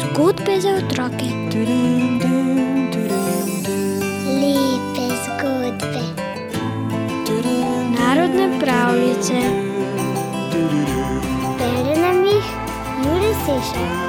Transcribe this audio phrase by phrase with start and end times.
[0.00, 1.28] Zgodbe za otroke.
[4.40, 6.04] Lepe zgodbe.
[7.98, 9.34] Narodne pravljice.
[11.58, 12.44] Bere nam jih
[13.04, 14.06] Juri Sešar.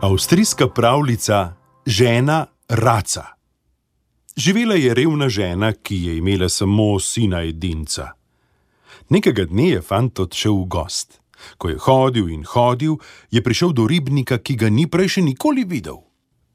[0.00, 1.52] Avstrijska pravljica
[1.86, 3.24] Žena Raca.
[4.36, 8.10] Živela je revna žena, ki je imela samo sina edinca.
[9.08, 11.20] Nekega dne je fant odšel v gost.
[11.60, 12.98] Ko je hodil in hodil,
[13.30, 16.02] je prišel do ribnika, ki ga ni prej še nikoli videl.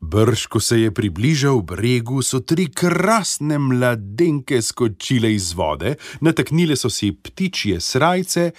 [0.02, 6.90] Brž, ko se je približal bregu, so tri krasne mladenke skočile iz vode, nataknile so
[6.90, 8.50] si ptičje srajce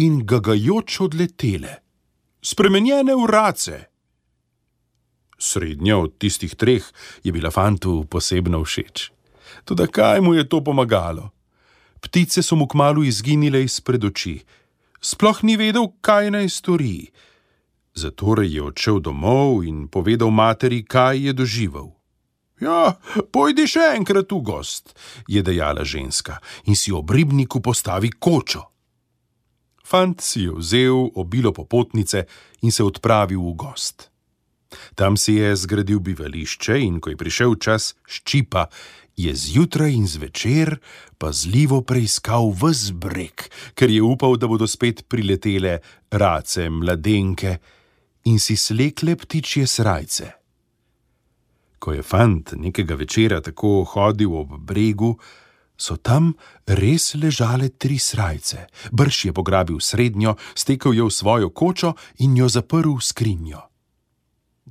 [0.00, 1.84] in gagajoč odletele.
[2.40, 3.76] Spremenjene v race.
[5.38, 6.82] Srednja od tistih treh
[7.22, 9.12] je bila fantu posebno všeč.
[9.68, 11.37] Toda kaj mu je to pomagalo?
[12.00, 14.38] Ptice so mu kmalo izginile izpred oči.
[15.00, 17.10] Sploh ni vedel, kaj naj stori.
[17.94, 21.98] Zatorej je odšel domov in povedal materi, kaj je doživel.
[22.58, 22.98] Ja,
[23.30, 24.90] pojdi še enkrat v gost,
[25.30, 28.66] je dejala ženska in si ob ribniku postavi kočo.
[29.86, 32.26] Fant si je vzel obilo popotnice
[32.60, 34.10] in se odpravil v gost.
[34.94, 38.66] Tam si je zgradil bivališče in ko je prišel čas ščipa,
[39.18, 40.78] je zjutraj in zvečer
[41.18, 45.78] pazljivo preiskal vse breg, ker je upal, da bodo spet priletele
[46.10, 47.58] race, mladenke
[48.30, 50.30] in si slekle ptičje srajce.
[51.78, 55.16] Ko je fant nekega večera tako hodil ob bregu,
[55.78, 56.34] so tam
[56.66, 58.66] res ležale tri srajce.
[58.92, 63.67] Brž je pograbil srednjo, stekel jo v svojo kočo in jo zaprl v skrinjo.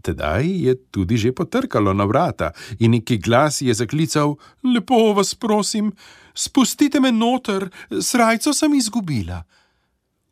[0.02, 5.92] Tedaj je tudi že potrkalo na vrata in neki glas je zaklical: Lepo vas prosim,
[6.34, 7.70] spustite me noter,
[8.02, 9.44] srajco sem izgubila.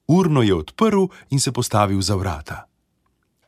[0.07, 2.65] Urno je odprl in se postavil za vrata.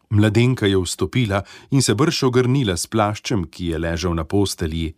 [0.10, 4.96] Mladenka je vstopila in se brž ogrnila s plaščem, ki je ležal na postelji.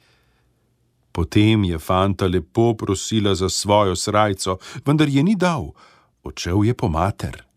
[1.12, 5.74] Potem je fanta lepo prosila za svojo srajco, vendar je ni dal,
[6.24, 7.49] odšel je po mater.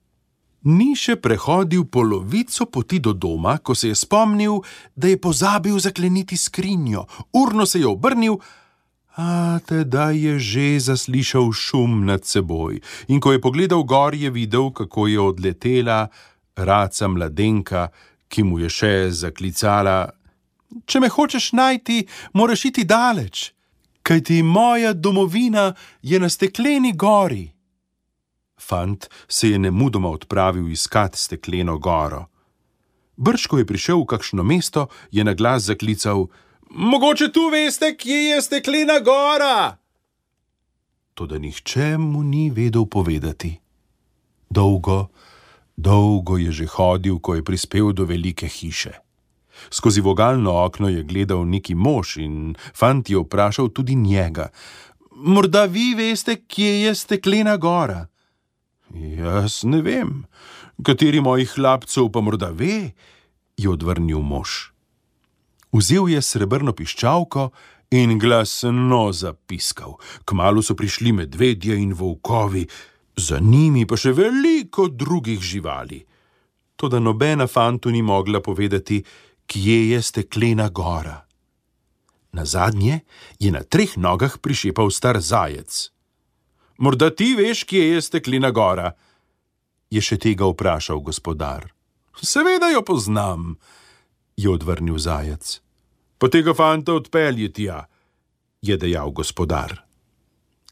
[0.63, 4.61] Ni še prehodil polovico poti do doma, ko se je spomnil,
[4.95, 7.07] da je pozabil zakleniti skrinjo.
[7.35, 8.39] Urno se je obrnil,
[9.19, 12.81] a tedaj je že zaslišal šum nad seboj.
[13.09, 16.09] In ko je pogledal gor, je videl, kako je odletela
[16.57, 17.89] raca mladenka,
[18.29, 20.15] ki mu je še zaklicala:
[20.87, 23.51] Če me hočeš najti, moraš iti daleč,
[24.03, 27.51] kajti moja domovina je na stekleni gori.
[28.61, 32.27] Fant se je nemudoma odpravil iskat stekleno goro.
[33.17, 36.27] Brž, ko je prišel v kakšno mesto, je na glas zaklical:
[36.71, 39.77] Mogoče tu veste, kje je steklena gora?
[41.15, 43.61] Toda nihče mu ni vedel povedati.
[44.51, 45.13] Dolgo,
[45.77, 48.93] dolgo je že hodil, ko je prispel do velike hiše.
[49.71, 54.49] Skozi vogalno okno je gledal neki mož in fant je vprašal tudi njega:
[55.13, 58.12] Morda vi veste, kje je steklena gora?
[58.93, 60.25] Jaz ne vem,
[60.85, 62.93] kateri mojih hlapcev pa morda ve,
[63.57, 64.73] je odvrnil mož.
[65.73, 67.49] Vzel je srebrno piščalko
[67.97, 69.97] in glasno zapiskal.
[70.29, 72.67] Kmalo so prišli medvedje in volkovi,
[73.17, 76.03] za njimi pa še veliko drugih živali.
[76.77, 79.03] Toda nobena fantu ni mogla povedati,
[79.47, 81.23] kje je steklena gora.
[82.33, 83.01] Na zadnje
[83.39, 85.93] je na treh nogah prišepal star zajec.
[86.83, 88.89] Morda ti veš, kje je steklina gora?
[89.95, 91.69] Je še tega vprašal gospodar.
[92.19, 93.53] Seveda jo poznam,
[94.35, 95.61] je odvrnil zajec.
[96.19, 97.85] Pa tega fanta odpelji tja,
[98.67, 99.77] je dejal gospodar.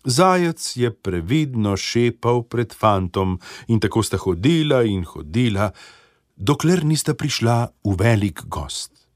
[0.03, 3.39] Zajec je previdno šepal pred fantom
[3.71, 5.71] in tako sta hodila in hodila,
[6.35, 7.57] dokler nista prišla
[7.87, 9.07] v velik gost.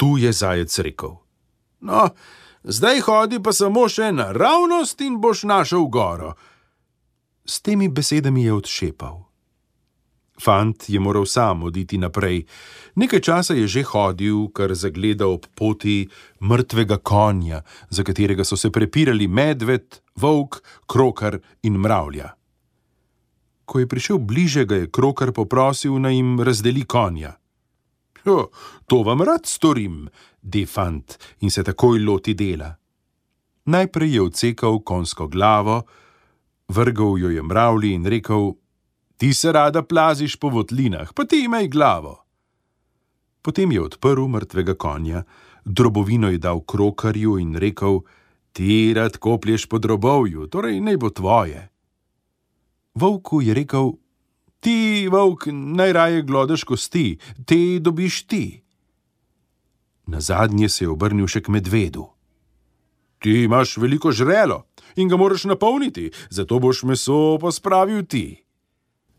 [0.00, 1.18] Tu je zajec rekel:
[1.84, 2.08] No,
[2.66, 6.34] zdaj hodi pa samo še naravnost in boš našel goro.
[7.46, 9.22] S temi besedami je odšepal.
[10.36, 12.44] Fant je moral sam oditi naprej.
[12.94, 16.08] Nekaj časa je že hodil, kar zagleda ob poti
[16.40, 22.34] mrtvega konja, za katerega so se prepirali medved, volk, krokar in mravlja.
[23.64, 27.36] Ko je prišel bliže, ga je krokar poprosil, naj jim razdeli konja.
[28.26, 28.48] Jo,
[28.86, 30.08] to vam rad storim,
[30.42, 32.72] de fant in se takoj loti dela.
[33.64, 35.82] Najprej je odsekal konsko glavo,
[36.68, 38.52] vrgal jo je mravlji in rekel:
[39.16, 42.24] Ti se rada plaziš po votlinah, pa ti imej glavo.
[43.42, 45.22] Potem je odprl mrtvega konja,
[45.64, 48.00] drobovino je dal krokarju in rekel:
[48.52, 51.68] Ti rad koplješ po drobovju, torej naj bo tvoje.
[52.94, 53.92] Volku je rekel:
[54.60, 58.62] Ti, volk, najraje glodeš kosti, te dobiš ti.
[60.06, 62.06] Na zadnje se je obrnil še k medvedu.
[63.18, 64.64] Ti imaš veliko žrelo
[64.96, 68.46] in ga moraš napolniti, zato boš meso pospravil ti.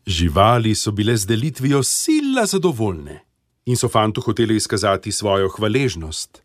[0.07, 3.19] Živali so bile z delitvijo sila zadovoljne
[3.65, 6.41] in so fantu hoteli izkazati svojo hvaležnost.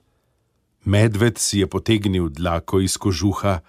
[0.85, 3.61] Medved si je potegnil dlako iz kožuha,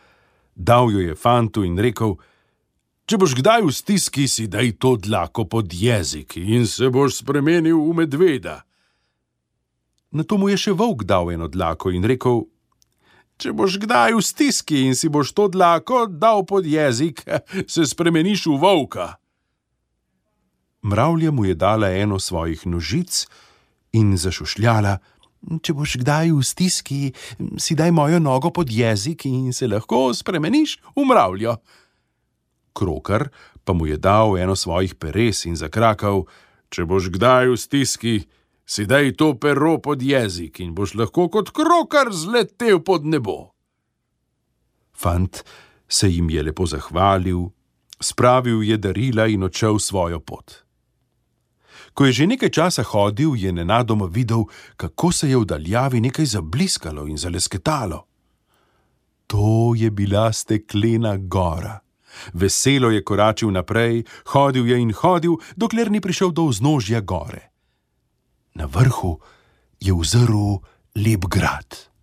[0.55, 2.15] dal jo je fantu in rekel:
[3.03, 7.75] Če boš kdaj v stiski, si daj to dlako pod jezik in se boš spremenil
[7.75, 8.61] v medveda.
[10.15, 12.45] Na to mu je še volk dal eno dlako in rekel:
[13.43, 17.25] Če boš kdaj v stiski in si boš to dlako dal pod jezik,
[17.73, 19.09] se spremeniš v volka.
[20.87, 23.25] Mravlja mu je dala eno svojih nožic
[23.91, 24.95] in zašušljala:
[25.59, 27.11] Če boš kdaj v stiski,
[27.59, 31.59] si daj mojo nogo pod jezik in se lahko spremeniš v mravljo.
[32.73, 33.29] Krokar
[33.63, 36.25] pa mu je dal eno svojih peres in zakrakal:
[36.69, 38.15] Če boš kdaj v stiski,
[38.65, 43.53] si daj to pero pod jezik in boš lahko kot krokar zletel pod nebo.
[44.93, 45.43] Fant
[45.87, 47.51] se jim je lepo zahvalil,
[47.99, 50.63] spravil je darila in odšel svojo pot.
[51.93, 56.25] Ko je že nekaj časa hodil, je nenadoma videl, kako se je v daljavi nekaj
[56.25, 58.07] zabliskalo in zalesketalo.
[59.27, 61.82] To je bila steklena gora.
[62.33, 67.49] Veselo je koračil naprej, hodil je in hodil, dokler ni prišel do vznožja gore.
[68.55, 69.19] Na vrhu
[69.79, 70.61] je vzrl
[70.95, 71.93] lep grad.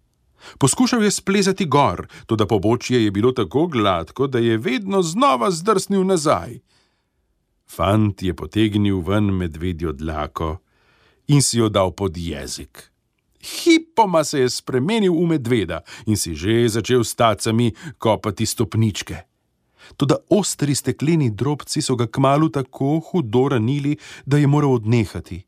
[0.59, 6.05] Poskušal je splezati gor, toda pobočje je bilo tako gladko, da je vedno znova zdrsnil
[6.05, 6.59] nazaj.
[7.71, 10.59] Fant je potegnil ven medvedjo dlako
[11.27, 12.91] in si jo dal pod jezik.
[13.41, 19.30] Hipoma se je spremenil v medveda in si že začel s tacami kopati stopničke.
[19.97, 23.97] Toda ostri stekleni drobci so ga kmalo tako hudo ranili,
[24.27, 25.43] da je moral odnehati.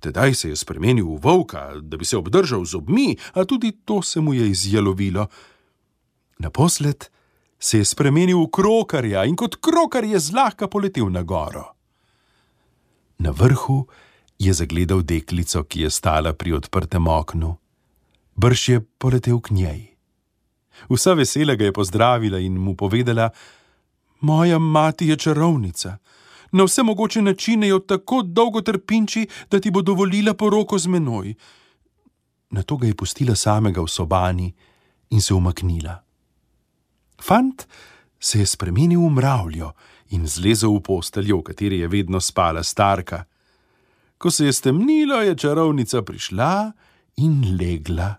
[0.00, 4.02] Tedaj se je spremenil v volka, da bi se obdržal z obmi, a tudi to
[4.02, 5.26] se mu je izjalovilo.
[6.38, 7.08] Naposled
[7.58, 11.72] se je spremenil v krokarja in kot krokar je zlahka poletel na goro.
[13.18, 13.86] Na vrhu
[14.38, 17.56] je zagledal deklico, ki je stala pri odprtem oknu.
[18.36, 19.80] Brž je poletel k njej.
[20.92, 23.30] Vsa vesela ga je pozdravila in mu povedala:
[24.26, 25.96] Moja mati je čarovnica.
[26.52, 31.34] Na vse mogoče načine jo tako dolgo trpinči, da ti bo dovolila poroko z menoj.
[32.50, 34.54] Na to ga je pustila samega v sobani
[35.10, 36.02] in se umaknila.
[37.22, 37.66] Fant
[38.20, 39.70] se je spremenil v mravljo
[40.10, 43.24] in zlezel v posteljo, v kateri je vedno spala starka.
[44.18, 46.72] Ko se je stemnilo, je čarovnica prišla
[47.16, 48.14] in legla.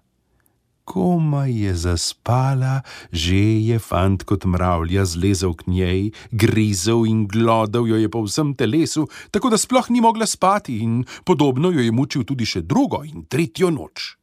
[0.87, 2.79] Koma je zaspala,
[3.11, 3.35] že
[3.67, 6.01] je fant kot mravlja zlezel k njej,
[6.31, 11.03] grizel in glodal jo je po vsem telesu, tako da sploh ni mogla spati, in
[11.27, 14.15] podobno jo je mučil tudi še drugo in tretjo noč.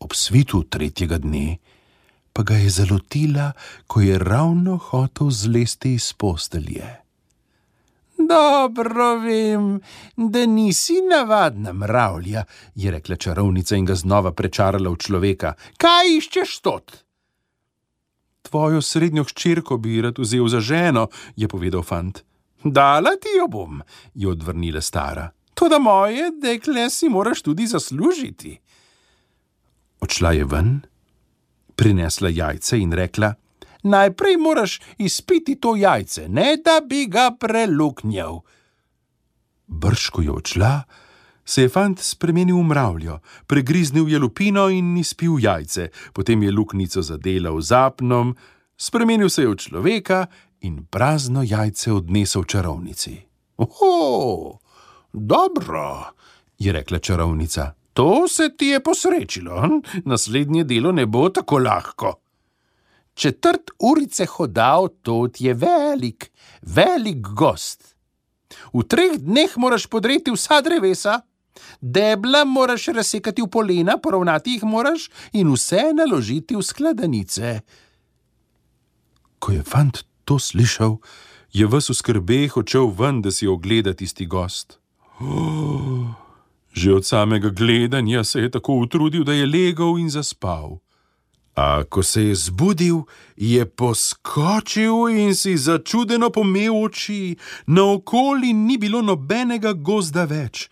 [0.00, 1.60] Ob svitu tretjega dne
[2.36, 3.52] pa ga je zalotila,
[3.88, 7.05] ko je ravno hotel zlesti iz postelje.
[8.28, 9.80] Dobro vem,
[10.16, 12.44] da nisi navadna mravlja,
[12.74, 15.54] je rekla čarovnica in ga znova prečarala v človeka.
[15.76, 16.96] Kaj iščeš tot?
[18.42, 22.22] Tvojo srednjo hčerko bi rad vzel za ženo, je povedal fant.
[22.64, 23.82] Dala ti jo bom,
[24.14, 25.30] je odvrnila stara.
[25.54, 28.58] Toda moje dekle si moraš tudi zaslužiti.
[30.00, 30.80] Odšla je ven
[31.76, 33.34] prinesla jajce in rekla:
[33.86, 38.40] Najprej moraš izpiti to jajce, ne da bi ga preluknjal.
[39.66, 40.82] Brško je odšla,
[41.44, 47.02] se je fant spremenil v mravljo, pregriznil je lupino in izpil jajce, potem je luknico
[47.02, 48.34] zadelal z apnom,
[48.76, 50.26] spremenil se je v človeka
[50.66, 53.20] in prazno jajce odnesel čarovnici.
[53.56, 54.58] Oho,
[55.12, 56.10] dobro,
[56.58, 57.72] je rekla čarovnica.
[57.92, 60.02] To se ti je posrečilo, hm?
[60.04, 62.25] naslednje delo ne bo tako lahko.
[63.16, 66.32] Četrt urice hodal, to je velik,
[66.62, 67.96] velik gost.
[68.76, 71.22] V treh dneh moraš podreti vsa drevesa,
[71.80, 77.60] debla moraš razsekati v polena, poravnati jih moraš in vse naložiti v skladanice.
[79.40, 81.00] Ko je fant to slišal,
[81.56, 84.76] je vse v skrbeh odšel ven, da si ogleda tisti gost.
[85.24, 86.12] Oh.
[86.76, 90.84] Že od samega gledanja se je tako utrudil, da je legel in zaspal.
[91.56, 93.02] A ko se je zbudil,
[93.36, 97.36] je poskočil in si začudeno pomel oči,
[97.66, 100.68] naokoli ni bilo nobenega gozda več.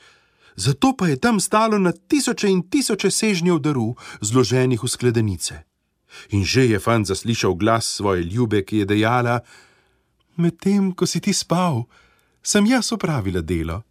[0.57, 5.65] Zato pa je tam stalo na tisoče in tisoče sežnjev daru, zloženih v skledenice.
[6.31, 9.41] In že je fant zaslišal glas svoje ljube, ki je dejala:
[10.37, 11.89] Medtem ko si ti spal,
[12.43, 13.83] sem jaz opravila delo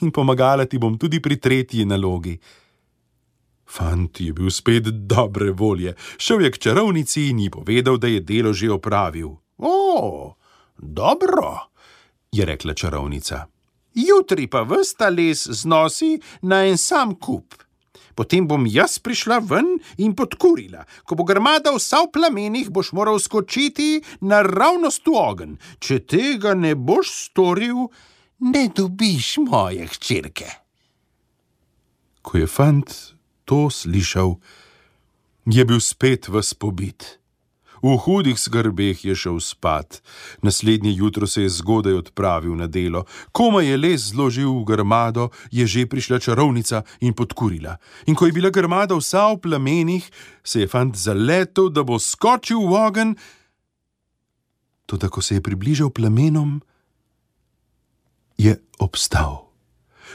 [0.00, 2.38] in pomagala ti bom tudi pri tretji nalogi.
[3.70, 8.20] Fant je bil spet dobre volje, šel je k čarovnici in ji povedal, da je
[8.20, 9.36] delo že opravil.
[9.58, 10.34] O,
[10.76, 11.70] dobro,
[12.32, 13.46] je rekla čarovnica.
[13.94, 17.54] Jutri pa vsta les znosi na en sam kup.
[18.14, 20.84] Potem bom jaz prišla ven in podkurila.
[21.06, 25.52] Ko bo grmada vsa v plamenih, boš moral skočiti naravnost v ogen.
[25.78, 27.86] Če tega ne boš storil,
[28.42, 30.50] ne dobiš moje hčerke.
[32.20, 32.90] Ko je fant
[33.44, 34.36] to slišal,
[35.46, 37.20] je bil spet v spobit.
[37.80, 40.04] V hudih skrbeh je šel spat,
[40.44, 43.04] naslednje jutro se je zgodaj odpravil na delo.
[43.32, 47.80] Koma je les zložil v grmado, je že prišla čarovnica in podkurila.
[48.06, 50.04] In ko je bila grmada vsa v plamenih,
[50.44, 53.10] se je fant zaletel, da bo skočil v ogen.
[54.84, 56.60] Toda, ko se je približal plamenom,
[58.36, 59.49] je obstal.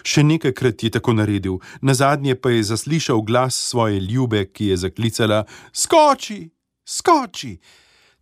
[0.05, 4.77] Še nekajkrat je tako naredil, na zadnje pa je zaslišal glas svoje ljube, ki je
[4.85, 6.55] zaklicala: Skoči!
[6.85, 7.57] skoči.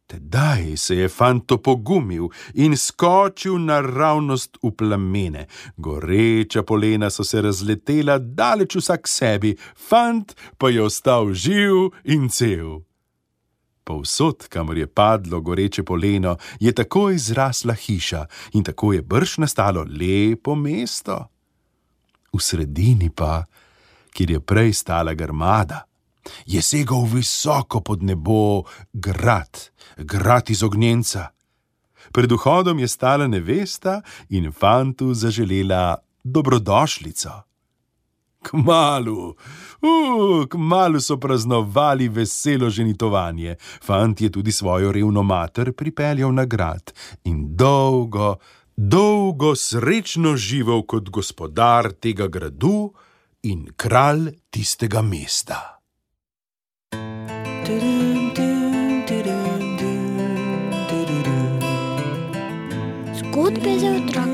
[0.08, 5.48] Tedaj se je fant opogumil in skočil naravnost v plamene.
[5.78, 9.56] Goreča polena so se razletela daleč vsak sebi,
[9.90, 12.84] fant pa je ostal živ in cel.
[13.84, 19.84] Povsod, kamor je padlo goreče poleno, je tako izrasla hiša in tako je brž nastalo
[19.84, 21.33] lepo mesto.
[22.34, 23.44] V sredini pa,
[24.14, 25.86] kjer je prej stala grmada
[26.46, 28.64] je segal visoko pod nebo
[28.94, 31.28] grad, grad iz ognjenca.
[32.12, 37.32] Pred vhodom je stala nevesta in fantu zaželela dobrodošlico.
[38.44, 43.56] Kmalu, uh, kmalu so praznovali veselo ženitovanje.
[43.86, 46.92] Fant je tudi svojo revno mater pripeljal na grad
[47.24, 48.36] in dolgo,
[48.76, 52.94] dolgo srečno živel kot gospodar tega gradu
[53.44, 55.80] in kralj tistega mesta.
[63.20, 64.33] Zgodbe za otroke.